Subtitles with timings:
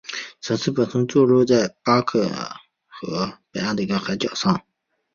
[0.39, 2.49] 城市本身坐落在巴克尔
[2.87, 4.63] 河北岸的一个海角上。